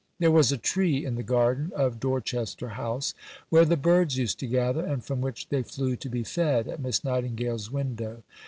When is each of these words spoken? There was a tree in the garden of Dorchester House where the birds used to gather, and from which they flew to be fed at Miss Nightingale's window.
There 0.17 0.31
was 0.31 0.51
a 0.51 0.57
tree 0.57 1.05
in 1.05 1.13
the 1.13 1.21
garden 1.21 1.71
of 1.75 1.99
Dorchester 1.99 2.69
House 2.69 3.13
where 3.49 3.65
the 3.65 3.77
birds 3.77 4.17
used 4.17 4.39
to 4.39 4.47
gather, 4.47 4.83
and 4.83 5.05
from 5.05 5.21
which 5.21 5.49
they 5.49 5.61
flew 5.61 5.95
to 5.97 6.09
be 6.09 6.23
fed 6.23 6.67
at 6.67 6.81
Miss 6.81 7.03
Nightingale's 7.03 7.69
window. 7.69 8.23